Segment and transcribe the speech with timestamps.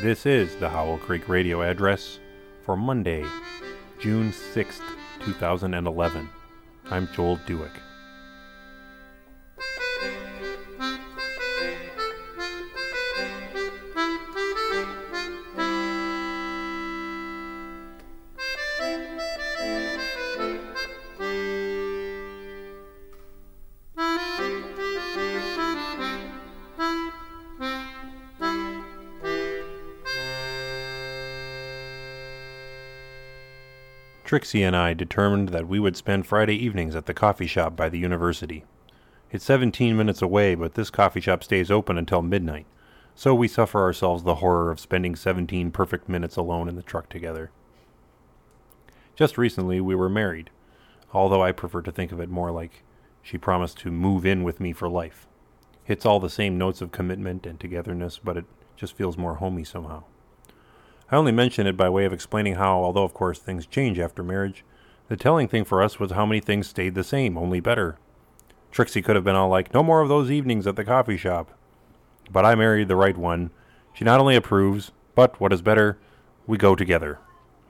[0.00, 2.18] This is the Howell Creek radio address
[2.64, 3.24] for Monday,
[3.98, 4.82] June 6th,
[5.24, 6.28] 2011.
[6.90, 7.70] I'm Joel Dueck.
[34.34, 37.88] Trixie and I determined that we would spend Friday evenings at the coffee shop by
[37.88, 38.64] the university.
[39.30, 42.66] It's 17 minutes away, but this coffee shop stays open until midnight,
[43.14, 47.08] so we suffer ourselves the horror of spending 17 perfect minutes alone in the truck
[47.08, 47.52] together.
[49.14, 50.50] Just recently, we were married,
[51.12, 52.82] although I prefer to think of it more like
[53.22, 55.28] she promised to move in with me for life.
[55.84, 59.62] Hits all the same notes of commitment and togetherness, but it just feels more homey
[59.62, 60.02] somehow.
[61.10, 64.22] I only mention it by way of explaining how, although of course things change after
[64.22, 64.64] marriage,
[65.08, 67.98] the telling thing for us was how many things stayed the same, only better.
[68.72, 71.50] Trixie could have been all like, no more of those evenings at the coffee shop.
[72.30, 73.50] But I married the right one.
[73.92, 75.98] She not only approves, but, what is better,
[76.46, 77.18] we go together.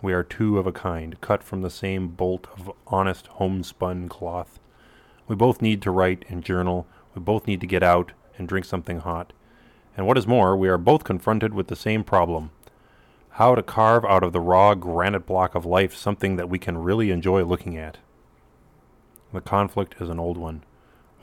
[0.01, 4.61] We are two of a kind, cut from the same bolt of honest homespun cloth.
[5.27, 6.87] We both need to write and journal.
[7.15, 9.33] We both need to get out and drink something hot.
[9.97, 12.51] And what is more, we are both confronted with the same problem
[13.35, 16.79] how to carve out of the raw granite block of life something that we can
[16.79, 17.99] really enjoy looking at.
[19.33, 20.63] The conflict is an old one.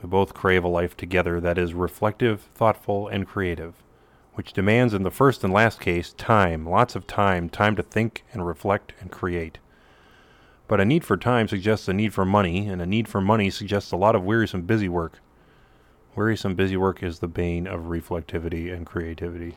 [0.02, 3.82] We both crave a life together that is reflective, thoughtful, and creative,
[4.34, 8.24] which demands, in the first and last case, time, lots of time, time to think
[8.34, 9.56] and reflect and create.
[10.68, 13.48] But a need for time suggests a need for money, and a need for money
[13.48, 15.20] suggests a lot of wearisome busy work.
[16.14, 19.56] Wearisome busy work is the bane of reflectivity and creativity.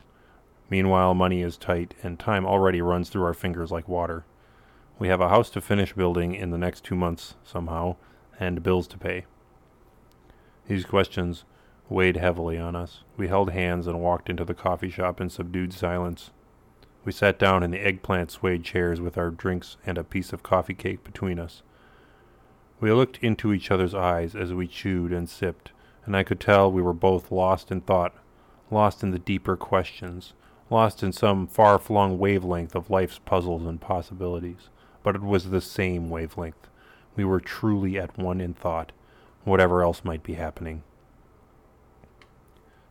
[0.69, 4.25] Meanwhile, money is tight, and time already runs through our fingers like water.
[4.97, 7.98] We have a house to finish building in the next two months, somehow,
[8.39, 9.26] and bills to pay.
[10.67, 11.43] These questions
[11.87, 13.03] weighed heavily on us.
[13.15, 16.31] We held hands and walked into the coffee shop in subdued silence.
[17.03, 20.42] We sat down in the eggplant suede chairs with our drinks and a piece of
[20.42, 21.61] coffee cake between us.
[22.80, 25.71] We looked into each other's eyes as we chewed and sipped,
[26.05, 28.15] and I could tell we were both lost in thought,
[28.71, 30.33] lost in the deeper questions
[30.70, 34.70] lost in some far flung wavelength of life's puzzles and possibilities.
[35.03, 36.67] But it was the same wavelength.
[37.15, 38.92] We were truly at one in thought,
[39.43, 40.83] whatever else might be happening.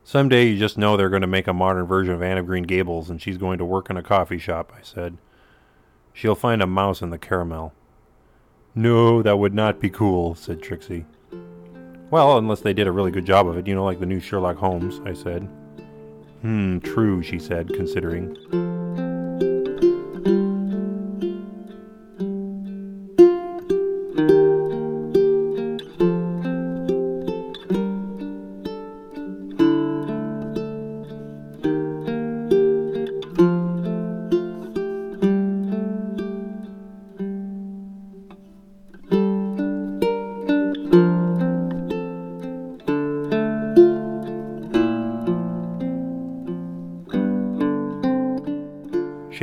[0.04, 2.64] Someday you just know they're going to make a modern version of Anne of Green
[2.64, 5.16] Gables and she's going to work in a coffee shop, I said.
[6.12, 7.72] She'll find a mouse in the caramel.
[8.74, 11.06] No, that would not be cool, said Trixie.
[12.10, 14.20] Well, unless they did a really good job of it, you know, like the new
[14.20, 15.48] Sherlock Holmes, I said.
[16.44, 18.36] Hmm, true, she said, considering.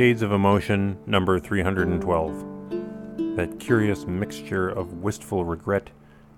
[0.02, 3.36] Shades of Emotion, number 312.
[3.36, 5.90] That curious mixture of wistful regret,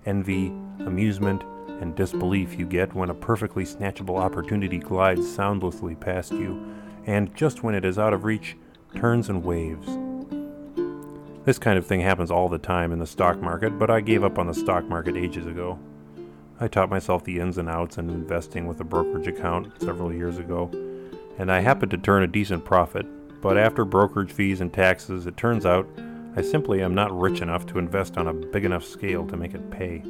[0.05, 0.49] envy,
[0.81, 1.41] amusement,
[1.81, 6.63] and disbelief you get when a perfectly snatchable opportunity glides soundlessly past you,
[7.07, 8.55] and just when it is out of reach,
[8.93, 9.87] turns and waves.
[11.45, 14.23] This kind of thing happens all the time in the stock market, but I gave
[14.23, 15.79] up on the stock market ages ago.
[16.59, 20.37] I taught myself the ins and outs and investing with a brokerage account several years
[20.37, 20.69] ago,
[21.39, 23.07] and I happened to turn a decent profit,
[23.45, 25.87] but after brokerage fees and taxes, it turns out
[26.35, 29.53] I simply am not rich enough to invest on a big enough scale to make
[29.53, 30.01] it pay.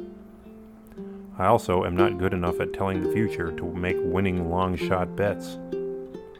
[1.36, 5.14] I also am not good enough at telling the future to make winning long shot
[5.16, 5.58] bets.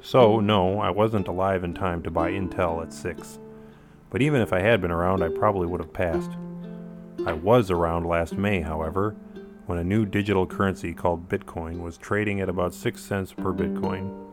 [0.00, 3.40] So, no, I wasn't alive in time to buy Intel at 6.
[4.08, 6.31] But even if I had been around, I probably would have passed.
[7.26, 9.14] I was around last May, however,
[9.66, 14.25] when a new digital currency called Bitcoin was trading at about 6 cents per Bitcoin.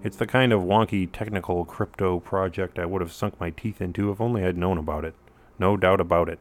[0.00, 4.12] It's the kind of wonky technical crypto project I would have sunk my teeth into
[4.12, 5.14] if only I'd known about it.
[5.58, 6.38] No doubt about it.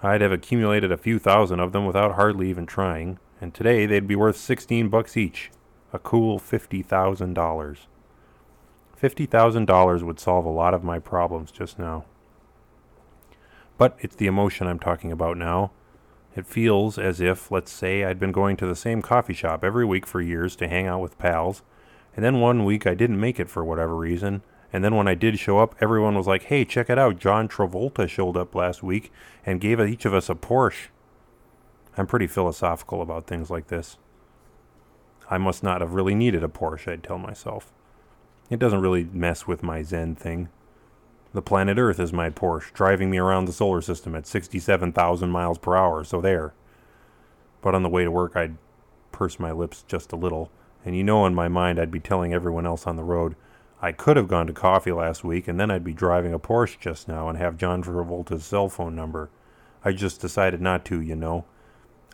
[0.00, 4.06] I'd have accumulated a few thousand of them without hardly even trying, and today they'd
[4.06, 5.50] be worth 16 bucks each.
[5.92, 7.78] A cool $50,000.
[9.02, 12.04] $50,000 would solve a lot of my problems just now.
[13.76, 15.72] But it's the emotion I'm talking about now.
[16.36, 19.84] It feels as if, let's say, I'd been going to the same coffee shop every
[19.84, 21.62] week for years to hang out with pals
[22.16, 24.42] And then one week I didn't make it for whatever reason.
[24.72, 27.18] And then when I did show up, everyone was like, hey, check it out.
[27.18, 29.12] John Travolta showed up last week
[29.44, 30.88] and gave each of us a Porsche.
[31.96, 33.98] I'm pretty philosophical about things like this.
[35.30, 37.72] I must not have really needed a Porsche, I'd tell myself.
[38.48, 40.48] It doesn't really mess with my Zen thing.
[41.32, 45.58] The planet Earth is my Porsche, driving me around the solar system at 67,000 miles
[45.58, 46.54] per hour, so there.
[47.60, 48.56] But on the way to work, I'd
[49.10, 50.50] purse my lips just a little,
[50.86, 53.36] and you know in my mind I'd be telling everyone else on the road,
[53.82, 56.78] I could have gone to coffee last week, and then I'd be driving a Porsche
[56.78, 59.28] just now and have John Travolta's cell phone number.
[59.84, 61.44] I just decided not to, you know.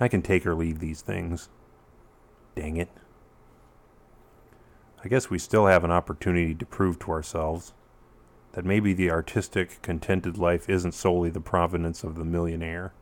[0.00, 1.50] I can take or leave these things.
[2.56, 2.88] Dang it.
[5.04, 7.74] I guess we still have an opportunity to prove to ourselves
[8.52, 12.92] that maybe the artistic, contented life isn't solely the providence of the millionaire.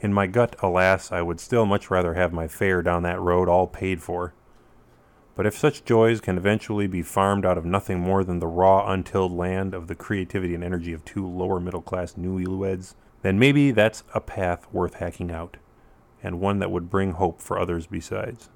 [0.00, 3.48] In my gut, alas, I would still much rather have my fare down that road
[3.48, 4.34] all paid for.
[5.36, 8.90] But if such joys can eventually be farmed out of nothing more than the raw,
[8.90, 13.70] untilled land of the creativity and energy of two lower middle class newlyweds, then maybe
[13.70, 15.58] that's a path worth hacking out,
[16.22, 18.48] and one that would bring hope for others besides.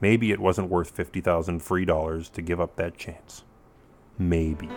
[0.00, 3.44] Maybe it wasn't worth 50,000 free dollars to give up that chance.
[4.18, 4.68] Maybe.